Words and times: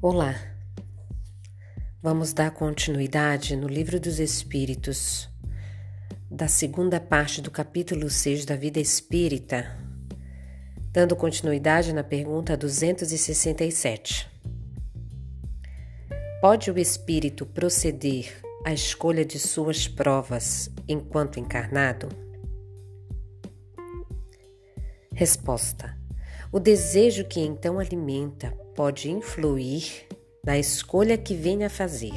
Olá, 0.00 0.36
vamos 2.00 2.32
dar 2.32 2.52
continuidade 2.52 3.56
no 3.56 3.66
Livro 3.66 3.98
dos 3.98 4.20
Espíritos, 4.20 5.28
da 6.30 6.46
segunda 6.46 7.00
parte 7.00 7.42
do 7.42 7.50
capítulo 7.50 8.08
6 8.08 8.44
da 8.44 8.54
Vida 8.54 8.78
Espírita, 8.78 9.76
dando 10.92 11.16
continuidade 11.16 11.92
na 11.92 12.04
pergunta 12.04 12.56
267. 12.56 14.30
Pode 16.40 16.70
o 16.70 16.78
espírito 16.78 17.44
proceder 17.44 18.40
à 18.64 18.72
escolha 18.72 19.24
de 19.24 19.40
suas 19.40 19.88
provas 19.88 20.70
enquanto 20.86 21.40
encarnado? 21.40 22.08
Resposta: 25.12 25.98
O 26.52 26.60
desejo 26.60 27.24
que 27.24 27.40
então 27.40 27.80
alimenta 27.80 28.56
pode 28.78 29.10
influir 29.10 30.06
na 30.46 30.56
escolha 30.56 31.18
que 31.18 31.34
venha 31.34 31.66
a 31.66 31.70
fazer, 31.70 32.14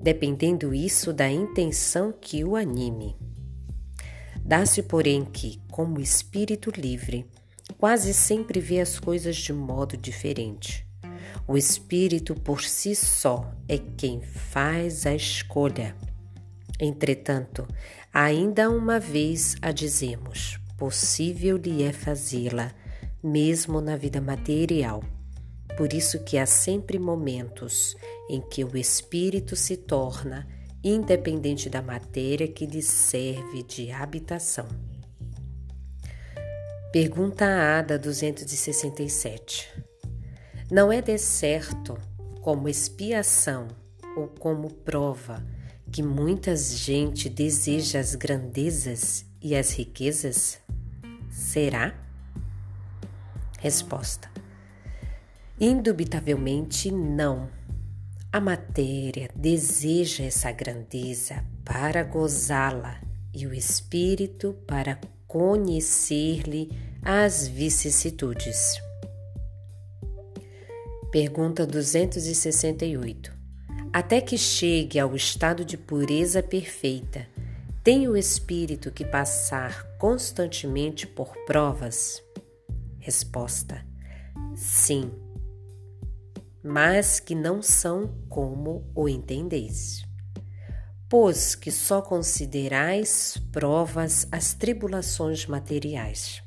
dependendo 0.00 0.74
isso 0.74 1.12
da 1.12 1.30
intenção 1.30 2.12
que 2.12 2.42
o 2.42 2.56
anime. 2.56 3.16
Dá-se, 4.44 4.82
porém, 4.82 5.24
que, 5.24 5.62
como 5.70 6.00
espírito 6.00 6.72
livre, 6.76 7.24
quase 7.78 8.12
sempre 8.12 8.58
vê 8.58 8.80
as 8.80 8.98
coisas 8.98 9.36
de 9.36 9.52
modo 9.52 9.96
diferente. 9.96 10.84
O 11.46 11.56
espírito 11.56 12.34
por 12.34 12.64
si 12.64 12.96
só 12.96 13.48
é 13.68 13.78
quem 13.78 14.20
faz 14.22 15.06
a 15.06 15.14
escolha. 15.14 15.94
Entretanto, 16.80 17.64
ainda 18.12 18.68
uma 18.68 18.98
vez 18.98 19.54
a 19.62 19.70
dizemos: 19.70 20.58
possível 20.76 21.56
lhe 21.56 21.84
é 21.84 21.92
fazê-la, 21.92 22.72
mesmo 23.22 23.80
na 23.80 23.94
vida 23.94 24.20
material 24.20 25.00
por 25.80 25.94
isso 25.94 26.20
que 26.20 26.36
há 26.36 26.44
sempre 26.44 26.98
momentos 26.98 27.96
em 28.28 28.38
que 28.38 28.62
o 28.62 28.76
espírito 28.76 29.56
se 29.56 29.78
torna 29.78 30.46
independente 30.84 31.70
da 31.70 31.80
matéria 31.80 32.46
que 32.46 32.66
lhe 32.66 32.82
serve 32.82 33.62
de 33.62 33.90
habitação. 33.90 34.68
Pergunta 36.92 37.46
Ada 37.46 37.98
267. 37.98 39.72
Não 40.70 40.92
é 40.92 41.00
de 41.00 41.16
certo, 41.16 41.96
como 42.42 42.68
expiação 42.68 43.66
ou 44.14 44.28
como 44.28 44.70
prova, 44.70 45.42
que 45.90 46.02
muita 46.02 46.54
gente 46.56 47.26
deseja 47.30 48.00
as 48.00 48.14
grandezas 48.14 49.24
e 49.40 49.56
as 49.56 49.70
riquezas? 49.70 50.60
Será? 51.30 51.94
Resposta: 53.58 54.30
Indubitavelmente 55.62 56.90
não. 56.90 57.50
A 58.32 58.40
matéria 58.40 59.28
deseja 59.36 60.24
essa 60.24 60.50
grandeza 60.50 61.44
para 61.62 62.02
gozá-la 62.02 62.98
e 63.34 63.46
o 63.46 63.52
espírito 63.52 64.56
para 64.66 64.98
conhecer-lhe 65.26 66.70
as 67.02 67.46
vicissitudes. 67.46 68.80
Pergunta 71.12 71.66
268. 71.66 73.30
Até 73.92 74.22
que 74.22 74.38
chegue 74.38 74.98
ao 74.98 75.14
estado 75.14 75.62
de 75.62 75.76
pureza 75.76 76.42
perfeita, 76.42 77.28
tem 77.84 78.08
o 78.08 78.16
espírito 78.16 78.90
que 78.90 79.04
passar 79.04 79.84
constantemente 79.98 81.06
por 81.06 81.36
provas? 81.44 82.22
Resposta: 82.98 83.84
Sim 84.54 85.19
mas 86.62 87.18
que 87.18 87.34
não 87.34 87.62
são 87.62 88.14
como 88.28 88.90
o 88.94 89.08
entendeis. 89.08 90.04
Pois 91.08 91.54
que 91.54 91.70
só 91.70 92.00
considerais 92.00 93.36
provas 93.50 94.28
as 94.30 94.54
tribulações 94.54 95.46
materiais. 95.46 96.42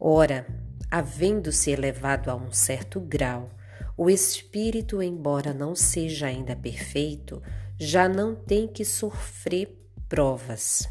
Ora, 0.00 0.46
havendo-se 0.90 1.70
elevado 1.70 2.30
a 2.30 2.34
um 2.34 2.50
certo 2.50 3.00
grau, 3.00 3.50
o 3.96 4.08
espírito, 4.08 5.02
embora 5.02 5.52
não 5.52 5.74
seja 5.74 6.28
ainda 6.28 6.54
perfeito, 6.54 7.42
já 7.76 8.08
não 8.08 8.34
tem 8.34 8.66
que 8.68 8.84
sofrer 8.84 9.76
provas. 10.08 10.88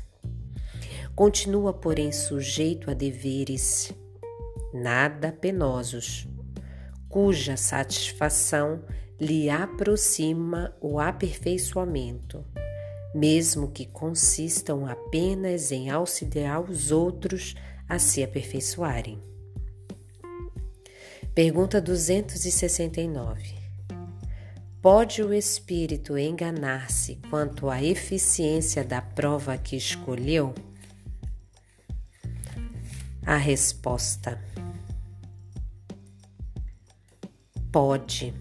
Continua, 1.16 1.74
porém, 1.74 2.12
sujeito 2.12 2.92
a 2.92 2.94
deveres 2.94 3.92
nada 4.74 5.32
penosos 5.32 6.28
cuja 7.18 7.58
satisfação 7.58 8.84
lhe 9.20 9.50
aproxima 9.50 10.72
o 10.80 11.00
aperfeiçoamento, 11.00 12.46
mesmo 13.16 13.72
que 13.72 13.88
consistam 13.88 14.86
apenas 14.86 15.72
em 15.72 15.90
auxiliar 15.90 16.62
os 16.62 16.92
outros 16.92 17.56
a 17.90 17.98
se 17.98 18.24
aperfeiçoarem. 18.24 19.20
Pergunta 21.34 21.82
269. 21.82 23.56
Pode 24.80 25.24
o 25.24 25.34
espírito 25.34 26.20
enganar-se 26.20 27.16
quanto 27.32 27.68
à 27.68 27.84
eficiência 27.84 28.84
da 28.84 29.02
prova 29.02 29.58
que 29.58 29.76
escolheu? 29.76 30.54
A 33.26 33.38
resposta: 33.38 34.40
pode. 37.78 38.34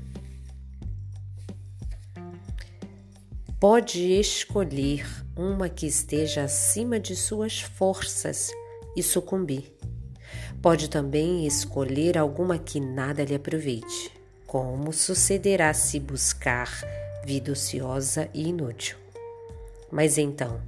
Pode 3.60 4.18
escolher 4.18 5.06
uma 5.36 5.68
que 5.68 5.86
esteja 5.86 6.44
acima 6.44 6.98
de 6.98 7.14
suas 7.14 7.60
forças 7.60 8.50
e 8.96 9.02
sucumbir. 9.02 9.76
Pode 10.62 10.88
também 10.88 11.46
escolher 11.46 12.16
alguma 12.16 12.58
que 12.58 12.80
nada 12.80 13.24
lhe 13.24 13.34
aproveite, 13.34 14.10
como 14.46 14.90
sucederá 14.90 15.74
se 15.74 16.00
buscar 16.00 16.70
vida 17.22 17.52
ociosa 17.52 18.30
e 18.32 18.48
inútil. 18.48 18.96
Mas 19.92 20.16
então, 20.16 20.62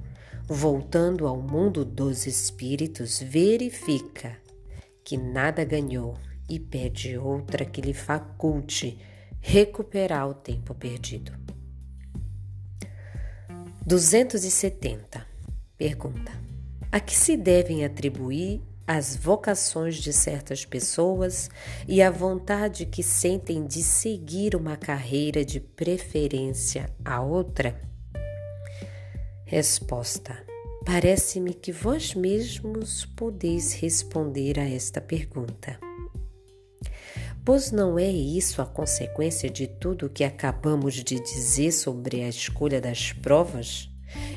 voltando 0.47 1.25
ao 1.25 1.41
mundo 1.41 1.83
dos 1.83 2.27
espíritos, 2.27 3.19
verifica 3.19 4.37
que 5.03 5.17
nada 5.17 5.63
ganhou 5.63 6.15
e 6.49 6.59
pede 6.59 7.17
outra 7.17 7.63
que 7.63 7.81
lhe 7.81 7.93
faculte 7.93 8.97
recuperar 9.39 10.27
o 10.27 10.33
tempo 10.33 10.73
perdido. 10.73 11.31
270. 13.85 15.25
Pergunta: 15.77 16.31
A 16.91 16.99
que 16.99 17.15
se 17.15 17.37
devem 17.37 17.85
atribuir 17.85 18.61
as 18.85 19.15
vocações 19.15 19.97
de 19.97 20.11
certas 20.11 20.65
pessoas 20.65 21.49
e 21.87 22.01
a 22.01 22.09
vontade 22.09 22.85
que 22.85 23.03
sentem 23.03 23.65
de 23.65 23.83
seguir 23.83 24.55
uma 24.55 24.75
carreira 24.75 25.45
de 25.45 25.59
preferência 25.59 26.89
a 27.03 27.21
outra? 27.21 27.79
Resposta: 29.45 30.37
Parece-me 30.85 31.53
que 31.53 31.71
vós 31.71 32.13
mesmos 32.13 33.05
podeis 33.05 33.73
responder 33.73 34.59
a 34.59 34.69
esta 34.69 35.01
pergunta. 35.01 35.88
Pois 37.49 37.71
não 37.71 37.97
é 37.97 38.07
isso 38.07 38.61
a 38.61 38.65
consequência 38.67 39.49
de 39.49 39.65
tudo 39.65 40.05
o 40.05 40.09
que 40.11 40.23
acabamos 40.23 40.93
de 40.93 41.19
dizer 41.19 41.71
sobre 41.71 42.21
a 42.21 42.29
escolha 42.29 42.79
das 42.79 43.11
provas 43.11 43.89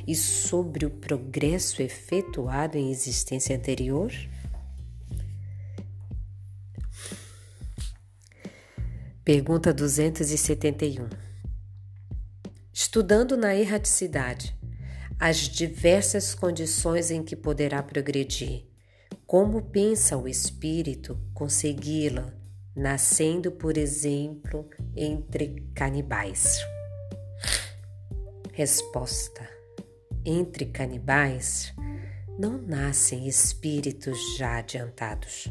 e 0.08 0.14
sobre 0.14 0.86
o 0.86 0.90
progresso 0.90 1.82
efetuado 1.82 2.78
em 2.78 2.90
existência 2.90 3.54
anterior? 3.54 4.10
Pergunta 9.22 9.74
271. 9.74 11.06
Estudando 12.72 13.36
na 13.36 13.54
erraticidade 13.54 14.56
as 15.20 15.36
diversas 15.50 16.34
condições 16.34 17.10
em 17.10 17.22
que 17.22 17.36
poderá 17.36 17.82
progredir, 17.82 18.64
como 19.26 19.60
pensa 19.60 20.16
o 20.16 20.26
espírito 20.26 21.20
consegui-la 21.34 22.40
nascendo, 22.74 23.52
por 23.52 23.76
exemplo, 23.76 24.68
entre 24.96 25.66
canibais? 25.74 26.58
Resposta: 28.52 29.48
Entre 30.24 30.66
canibais 30.66 31.74
não 32.38 32.58
nascem 32.58 33.28
espíritos 33.28 34.36
já 34.36 34.58
adiantados, 34.58 35.48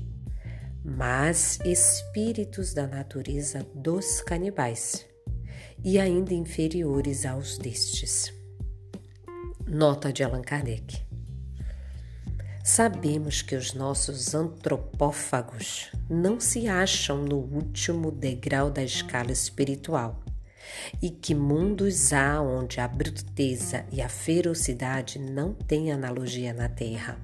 mas 0.83 1.59
espíritos 1.63 2.73
da 2.73 2.87
natureza 2.87 3.65
dos 3.73 4.21
canibais 4.21 5.05
e 5.83 5.99
ainda 5.99 6.33
inferiores 6.33 7.25
aos 7.25 7.57
destes. 7.57 8.33
Nota 9.67 10.11
de 10.11 10.23
Allan 10.23 10.41
Kardec. 10.41 11.00
Sabemos 12.63 13.41
que 13.41 13.55
os 13.55 13.73
nossos 13.73 14.35
antropófagos 14.35 15.89
não 16.07 16.39
se 16.39 16.67
acham 16.67 17.23
no 17.23 17.37
último 17.37 18.11
degrau 18.11 18.69
da 18.69 18.83
escala 18.83 19.31
espiritual 19.31 20.21
e 21.01 21.09
que 21.09 21.33
mundos 21.33 22.13
há 22.13 22.39
onde 22.39 22.79
a 22.79 22.87
bruteza 22.87 23.83
e 23.91 23.99
a 23.99 24.07
ferocidade 24.07 25.17
não 25.17 25.53
têm 25.53 25.91
analogia 25.91 26.53
na 26.53 26.69
Terra. 26.69 27.19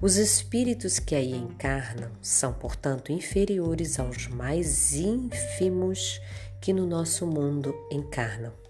Os 0.00 0.16
espíritos 0.16 0.98
que 0.98 1.14
aí 1.14 1.34
encarnam 1.34 2.10
são, 2.22 2.54
portanto, 2.54 3.12
inferiores 3.12 4.00
aos 4.00 4.28
mais 4.28 4.94
ínfimos 4.94 6.20
que 6.58 6.72
no 6.72 6.86
nosso 6.86 7.26
mundo 7.26 7.74
encarnam. 7.90 8.61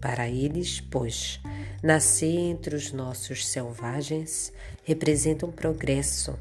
Para 0.00 0.28
eles, 0.28 0.80
pois, 0.80 1.40
nascer 1.82 2.36
entre 2.36 2.74
os 2.74 2.92
nossos 2.92 3.46
selvagens 3.46 4.52
representa 4.84 5.46
um 5.46 5.52
progresso, 5.52 6.38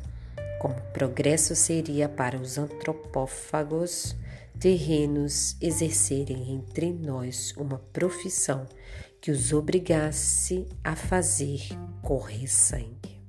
como 0.60 0.76
progresso 0.94 1.56
seria 1.56 2.10
para 2.10 2.38
os 2.38 2.58
antropófagos 2.58 4.16
terrenos 4.60 5.56
exercerem 5.60 6.54
entre 6.54 6.92
nós 6.92 7.54
uma 7.58 7.80
profissão 7.92 8.68
que 9.20 9.32
os 9.32 9.54
obrigasse 9.54 10.68
a 10.84 10.96
fazer 10.96 11.62
correr 12.02 12.48
sangue. 12.48 13.22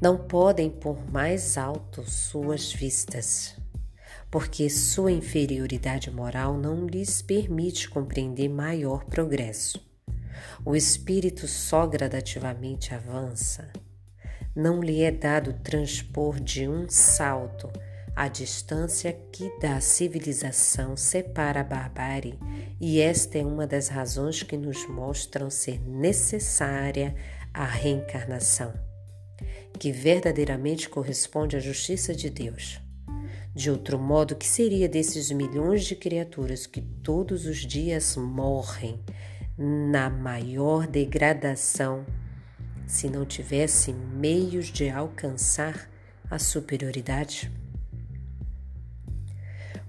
Não 0.00 0.18
podem 0.18 0.68
pôr 0.68 0.98
mais 1.10 1.56
alto 1.56 2.02
suas 2.02 2.72
vistas 2.72 3.61
porque 4.32 4.70
sua 4.70 5.12
inferioridade 5.12 6.10
moral 6.10 6.56
não 6.56 6.86
lhes 6.86 7.20
permite 7.20 7.86
compreender 7.90 8.48
maior 8.48 9.04
progresso. 9.04 9.78
O 10.64 10.74
espírito 10.74 11.46
só 11.46 11.86
gradativamente 11.86 12.94
avança. 12.94 13.70
Não 14.56 14.82
lhe 14.82 15.02
é 15.02 15.10
dado 15.10 15.52
transpor 15.62 16.40
de 16.40 16.66
um 16.66 16.88
salto 16.88 17.70
a 18.16 18.26
distância 18.26 19.12
que 19.30 19.50
da 19.58 19.80
civilização 19.80 20.96
separa 20.96 21.60
a 21.60 21.64
barbárie, 21.64 22.38
e 22.80 23.00
esta 23.00 23.38
é 23.38 23.44
uma 23.44 23.66
das 23.66 23.88
razões 23.88 24.42
que 24.42 24.56
nos 24.56 24.86
mostram 24.86 25.50
ser 25.50 25.78
necessária 25.80 27.14
a 27.52 27.64
reencarnação, 27.64 28.72
que 29.78 29.92
verdadeiramente 29.92 30.88
corresponde 30.88 31.56
à 31.56 31.60
justiça 31.60 32.14
de 32.14 32.28
Deus. 32.28 32.82
De 33.54 33.70
outro 33.70 33.98
modo, 33.98 34.34
que 34.34 34.46
seria 34.46 34.88
desses 34.88 35.30
milhões 35.30 35.84
de 35.84 35.94
criaturas 35.94 36.66
que 36.66 36.80
todos 36.80 37.44
os 37.44 37.58
dias 37.58 38.16
morrem 38.16 38.98
na 39.58 40.08
maior 40.08 40.86
degradação 40.86 42.06
se 42.86 43.10
não 43.10 43.26
tivessem 43.26 43.94
meios 43.94 44.68
de 44.68 44.88
alcançar 44.88 45.90
a 46.30 46.38
superioridade? 46.38 47.52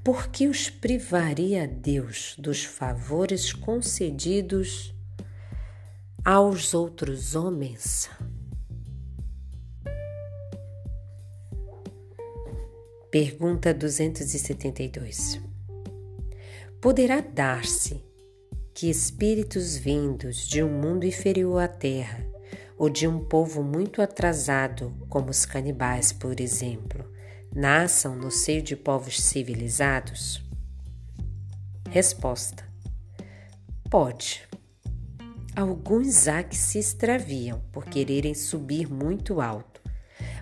Por 0.04 0.28
que 0.28 0.50
os 0.50 0.70
privaria 0.70 1.66
Deus 1.66 2.36
dos 2.38 2.66
favores 2.66 3.54
concedidos 3.54 4.94
aos 6.26 6.74
outros 6.74 7.34
homens? 7.34 8.10
Pergunta 13.14 13.72
272. 13.76 15.40
Poderá 16.82 17.22
dar-se 17.22 18.04
que 18.74 18.90
espíritos 18.90 19.78
vindos 19.78 20.48
de 20.48 20.64
um 20.64 20.82
mundo 20.82 21.06
inferior 21.06 21.62
à 21.62 21.68
Terra, 21.68 22.26
ou 22.76 22.90
de 22.90 23.08
um 23.08 23.24
povo 23.24 23.62
muito 23.62 24.02
atrasado, 24.02 24.92
como 25.10 25.30
os 25.30 25.46
canibais, 25.46 26.12
por 26.12 26.40
exemplo, 26.40 27.08
nasçam 27.56 28.16
no 28.16 28.32
seio 28.32 28.64
de 28.64 28.76
povos 28.76 29.22
civilizados? 29.22 30.44
Resposta: 31.92 32.68
Pode. 33.92 34.42
Alguns 35.56 36.28
há 36.28 36.42
que 36.42 36.58
se 36.58 36.80
extraviam 36.80 37.62
por 37.72 37.86
quererem 37.86 38.34
subir 38.34 38.90
muito 38.90 39.40
alto 39.40 39.73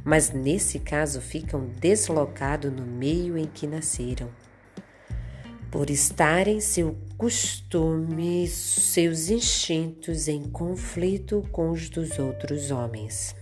mas 0.03 0.31
nesse 0.31 0.79
caso 0.79 1.21
ficam 1.21 1.67
deslocados 1.79 2.71
no 2.71 2.85
meio 2.85 3.37
em 3.37 3.45
que 3.45 3.67
nasceram. 3.67 4.29
Por 5.69 5.89
estarem 5.89 6.59
seu 6.59 6.97
costume, 7.17 8.47
seus 8.47 9.29
instintos 9.29 10.27
em 10.27 10.43
conflito 10.43 11.47
com 11.51 11.71
os 11.71 11.89
dos 11.89 12.19
outros 12.19 12.71
homens. 12.71 13.35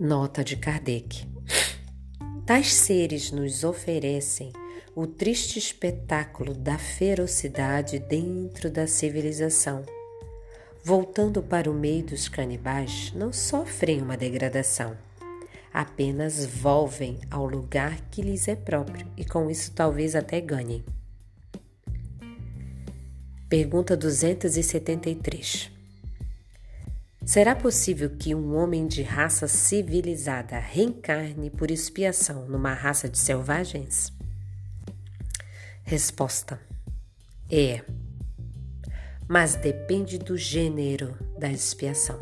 Nota 0.00 0.42
de 0.42 0.56
Kardec. 0.56 1.26
Tais 2.46 2.72
seres 2.72 3.30
nos 3.30 3.62
oferecem 3.62 4.52
o 4.94 5.06
triste 5.06 5.58
espetáculo 5.58 6.54
da 6.54 6.78
ferocidade 6.78 7.98
dentro 7.98 8.70
da 8.70 8.86
civilização 8.86 9.84
voltando 10.88 11.42
para 11.42 11.70
o 11.70 11.74
meio 11.74 12.02
dos 12.02 12.30
canibais, 12.30 13.12
não 13.14 13.30
sofrem 13.30 14.00
uma 14.00 14.16
degradação, 14.16 14.96
apenas 15.70 16.46
volvem 16.46 17.20
ao 17.30 17.44
lugar 17.44 18.00
que 18.10 18.22
lhes 18.22 18.48
é 18.48 18.56
próprio 18.56 19.06
e 19.14 19.22
com 19.22 19.50
isso 19.50 19.70
talvez 19.72 20.16
até 20.16 20.40
ganhem. 20.40 20.82
Pergunta 23.50 23.94
273. 23.94 25.70
Será 27.22 27.54
possível 27.54 28.08
que 28.08 28.34
um 28.34 28.56
homem 28.56 28.86
de 28.86 29.02
raça 29.02 29.46
civilizada 29.46 30.58
reencarne 30.58 31.50
por 31.50 31.70
expiação 31.70 32.48
numa 32.48 32.72
raça 32.72 33.10
de 33.10 33.18
selvagens? 33.18 34.10
Resposta: 35.84 36.58
É 37.50 37.84
mas 39.28 39.54
depende 39.54 40.18
do 40.18 40.36
gênero 40.36 41.16
da 41.38 41.50
expiação. 41.50 42.18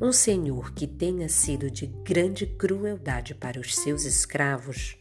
Um 0.00 0.12
senhor 0.12 0.72
que 0.72 0.86
tenha 0.86 1.28
sido 1.28 1.70
de 1.70 1.86
grande 1.86 2.46
crueldade 2.46 3.34
para 3.34 3.60
os 3.60 3.74
seus 3.74 4.04
escravos 4.04 4.96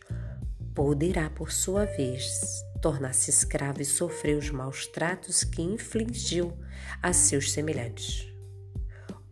poderá, 0.74 1.30
por 1.30 1.52
sua 1.52 1.86
vez, 1.86 2.42
tornar-se 2.82 3.30
escravo 3.30 3.82
e 3.82 3.86
sofrer 3.86 4.38
os 4.38 4.50
maus 4.50 4.88
tratos 4.88 5.44
que 5.44 5.62
infligiu 5.62 6.52
a 7.02 7.14
seus 7.14 7.52
semelhantes. 7.52 8.28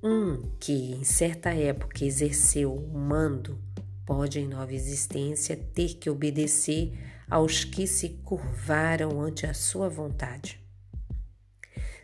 Um 0.03 0.43
que, 0.59 0.93
em 0.93 1.03
certa 1.03 1.49
época, 1.51 2.05
exerceu 2.05 2.73
o 2.73 2.97
mando 2.97 3.59
pode, 4.05 4.39
em 4.39 4.47
nova 4.47 4.73
existência, 4.73 5.55
ter 5.55 5.95
que 5.95 6.09
obedecer 6.09 6.91
aos 7.29 7.63
que 7.63 7.87
se 7.87 8.09
curvaram 8.09 9.21
ante 9.21 9.45
a 9.45 9.53
sua 9.53 9.87
vontade. 9.87 10.60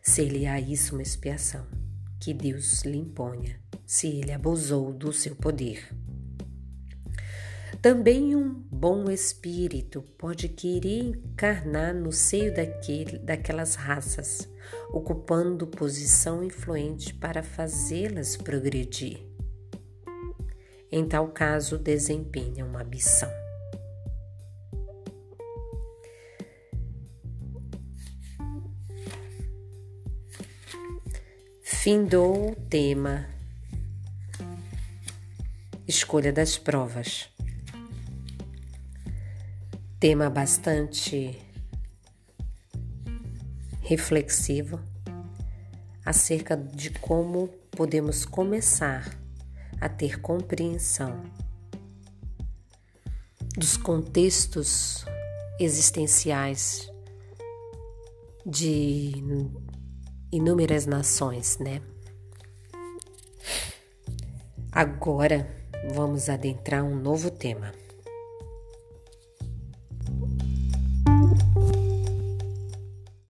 Ser-lhe-á 0.07 0.57
isso 0.57 0.95
uma 0.95 1.01
expiação, 1.01 1.67
que 2.17 2.33
Deus 2.33 2.81
lhe 2.83 2.97
imponha, 2.97 3.59
se 3.85 4.07
ele 4.07 4.31
abusou 4.31 4.93
do 4.93 5.11
seu 5.11 5.35
poder. 5.35 5.93
Também 7.81 8.33
um 8.33 8.53
bom 8.71 9.11
espírito 9.11 10.01
pode 10.17 10.47
querer 10.47 11.09
encarnar 11.09 11.93
no 11.93 12.13
seio 12.13 12.55
daquele, 12.55 13.17
daquelas 13.17 13.75
raças, 13.75 14.49
ocupando 14.93 15.67
posição 15.67 16.41
influente 16.41 17.13
para 17.13 17.43
fazê-las 17.43 18.37
progredir. 18.37 19.19
Em 20.89 21.05
tal 21.05 21.27
caso, 21.33 21.77
desempenha 21.77 22.65
uma 22.65 22.83
missão. 22.85 23.29
Findou 31.89 32.51
o 32.51 32.53
tema 32.53 33.25
Escolha 35.87 36.33
das 36.33 36.57
provas. 36.57 37.29
Tema 39.97 40.29
bastante 40.29 41.41
reflexivo 43.79 44.81
acerca 46.03 46.57
de 46.57 46.89
como 46.89 47.47
podemos 47.71 48.25
começar 48.25 49.17
a 49.79 49.87
ter 49.87 50.19
compreensão 50.19 51.23
dos 53.57 53.77
contextos 53.77 55.05
existenciais 55.57 56.91
de 58.45 59.23
inúmeras 60.31 60.85
nações, 60.85 61.57
né? 61.59 61.81
Agora 64.71 65.47
vamos 65.93 66.29
adentrar 66.29 66.83
um 66.83 66.95
novo 66.95 67.31
tema. 67.31 67.73